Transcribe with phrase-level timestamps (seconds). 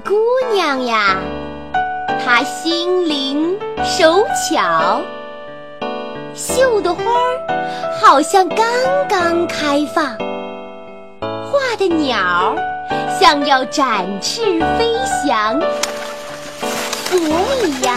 [0.00, 0.14] 姑
[0.52, 1.16] 娘呀，
[2.24, 5.00] 她心灵手巧，
[6.34, 8.66] 绣的花儿好像刚
[9.08, 10.16] 刚开放，
[11.20, 12.56] 画的鸟
[13.20, 14.42] 像要展翅
[14.78, 14.92] 飞
[15.24, 15.60] 翔，
[17.10, 17.18] 所
[17.62, 17.96] 以呀，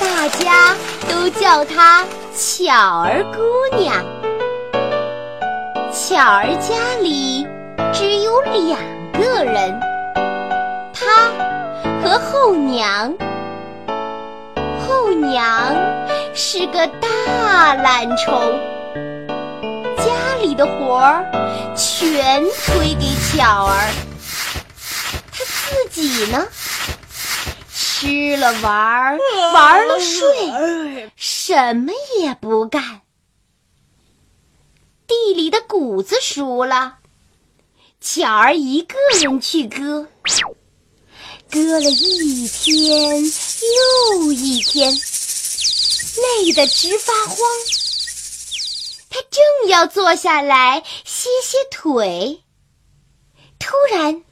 [0.00, 0.74] 大家
[1.08, 2.04] 都叫她
[2.34, 4.04] 巧儿姑娘。
[5.92, 7.46] 巧儿家里
[7.92, 8.78] 只有两
[9.12, 9.83] 个人。
[12.18, 13.14] 后娘，
[14.86, 15.74] 后娘
[16.34, 18.60] 是个大懒虫，
[19.96, 21.24] 家里的活儿
[21.74, 23.90] 全推给巧儿，
[25.32, 26.46] 她自己呢，
[27.72, 29.18] 吃了玩儿，
[29.52, 33.00] 玩了睡，什么也不干。
[35.06, 36.98] 地里的谷子熟了，
[38.00, 40.08] 巧儿一个人去割。
[41.54, 47.38] 割了一天又一天，累得直发慌。
[49.08, 52.42] 他正要坐下来歇歇腿，
[53.60, 54.24] 突然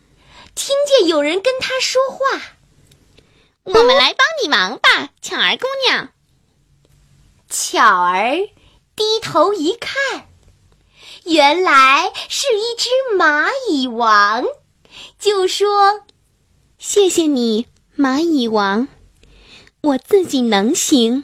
[0.57, 2.43] 听见有人跟他说话
[3.63, 6.09] ：“我们来帮你忙吧，巧儿姑娘。”
[7.49, 8.37] 巧儿
[8.97, 10.29] 低头一看，
[11.23, 14.45] 原来是一只蚂蚁王，
[15.21, 16.01] 就说。
[16.85, 18.89] 谢谢你，蚂蚁王，
[19.83, 21.23] 我自己能行，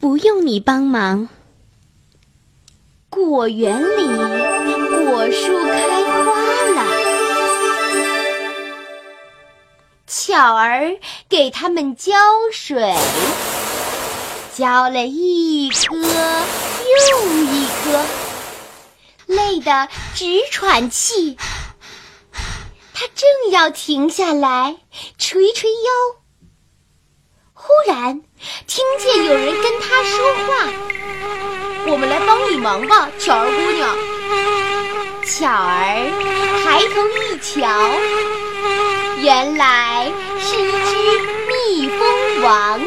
[0.00, 1.28] 不用你帮忙。
[3.10, 6.40] 果园里果树开花
[6.74, 6.86] 了，
[10.06, 10.96] 巧儿
[11.28, 12.14] 给它们浇
[12.50, 12.94] 水，
[14.56, 18.02] 浇了一颗又一颗，
[19.26, 21.36] 累得直喘气。
[23.00, 24.74] 他正要停下来
[25.18, 26.18] 捶捶腰，
[27.52, 28.20] 忽然
[28.66, 30.68] 听见有人跟他说话
[31.86, 33.96] ：“我们来帮你忙吧，巧儿姑娘。”
[35.24, 36.10] 巧儿
[36.64, 37.88] 抬头一瞧，
[39.22, 40.10] 原来
[40.40, 42.80] 是一只蜜蜂王，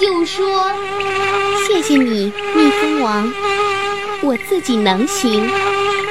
[0.00, 0.72] 就说
[1.68, 3.30] ：“谢谢你，蜜蜂王，
[4.22, 5.46] 我自己能行，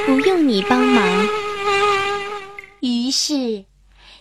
[0.06, 1.28] 不用你帮忙。”
[3.10, 3.64] 于是，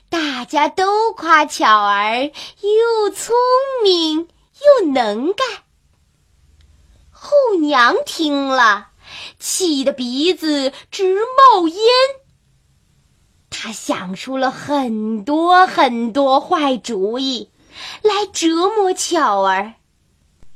[0.09, 3.35] 大家都夸巧儿又聪
[3.83, 4.27] 明
[4.81, 5.47] 又能干。
[7.11, 7.29] 后
[7.61, 8.87] 娘听了，
[9.37, 11.17] 气得鼻子直
[11.53, 11.77] 冒烟。
[13.51, 17.51] 她想出了很多很多坏主意，
[18.01, 19.73] 来折磨巧儿。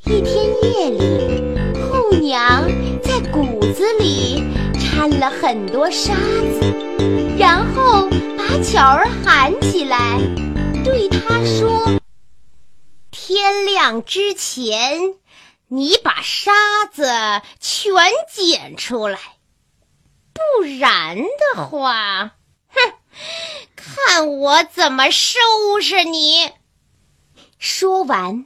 [0.06, 2.64] 一天夜里，后娘
[3.04, 4.44] 在谷子里
[4.80, 6.74] 掺了很多沙子。
[7.38, 8.08] 然后
[8.38, 10.20] 把巧儿喊起来，
[10.84, 12.00] 对他说
[13.12, 15.16] ：“天亮之前，
[15.68, 16.52] 你把沙
[16.92, 17.04] 子
[17.60, 17.96] 全
[18.32, 19.20] 捡出来，
[20.32, 21.18] 不然
[21.56, 22.36] 的话，
[22.70, 22.94] 哼，
[23.76, 25.40] 看我怎么收
[25.82, 26.52] 拾你！”
[27.58, 28.46] 说完，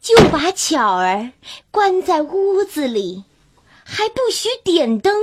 [0.00, 1.30] 就把巧儿
[1.70, 3.24] 关在屋子里，
[3.84, 5.14] 还不许点灯。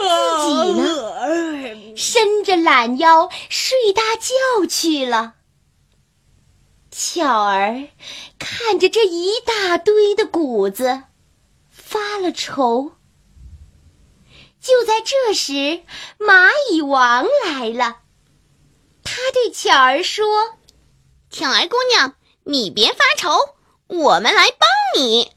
[0.00, 5.34] 他自己呢，伸着懒腰睡大觉去了。
[6.90, 7.88] 巧儿
[8.38, 11.02] 看着这一大堆的谷子，
[11.70, 12.92] 发了愁。
[14.60, 15.82] 就在这时，
[16.18, 17.98] 蚂蚁王来了，
[19.04, 20.26] 他对巧儿说
[21.30, 22.14] ：“巧儿姑娘，
[22.44, 23.30] 你别发愁，
[23.86, 25.32] 我们来帮你。”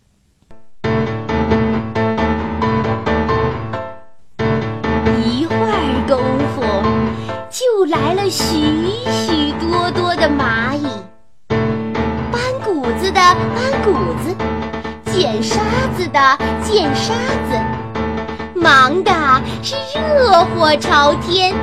[13.83, 13.93] 谷
[14.23, 14.35] 子，
[15.11, 15.59] 捡沙
[15.95, 17.13] 子的捡沙
[17.49, 17.59] 子，
[18.55, 19.11] 忙的
[19.63, 21.55] 是热火朝天。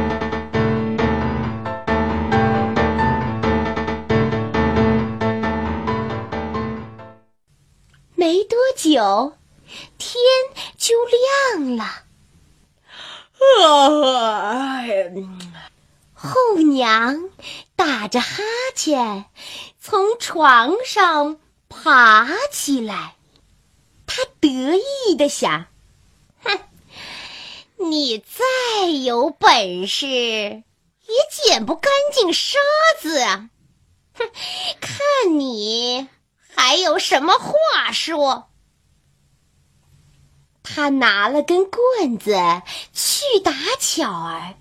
[8.14, 9.32] 没多久，
[9.96, 10.20] 天
[10.76, 10.94] 就
[11.54, 11.84] 亮了。
[16.12, 17.30] 后娘
[17.76, 18.42] 打着哈
[18.74, 19.24] 欠
[19.80, 23.14] 从床上爬起来，
[24.06, 25.66] 他得意的想
[26.42, 26.58] ：“哼，
[27.76, 30.64] 你再有本事，也
[31.30, 32.58] 捡不干净沙
[33.00, 33.50] 子啊！
[34.14, 34.30] 哼，
[34.80, 36.08] 看你
[36.54, 38.48] 还有什么话说？”
[40.62, 42.34] 他拿了根棍子
[42.92, 44.54] 去打巧儿。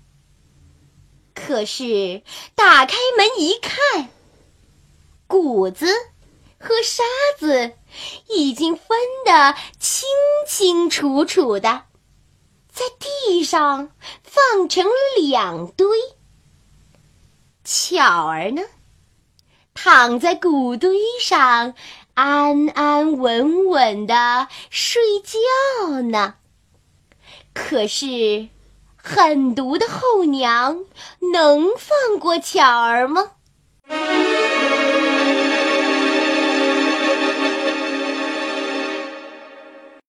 [1.34, 2.22] 可是
[2.54, 4.08] 打开门一看，
[5.26, 5.86] 谷子
[6.58, 7.04] 和沙
[7.38, 7.72] 子
[8.28, 8.86] 已经分
[9.24, 10.08] 得清
[10.46, 11.84] 清楚楚的，
[12.70, 13.90] 在地上
[14.22, 14.84] 放成
[15.20, 15.86] 两堆。
[17.64, 18.62] 巧儿呢，
[19.74, 21.74] 躺在谷堆上，
[22.14, 26.34] 安安稳稳的睡觉呢。
[27.54, 28.48] 可是。
[29.00, 30.84] 狠毒的后娘
[31.32, 33.30] 能放过巧儿吗？